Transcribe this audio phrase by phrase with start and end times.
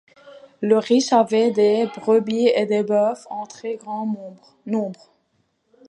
[0.61, 4.07] Le riche avait des brebis et des bœufs en très grand
[4.65, 5.09] nombre.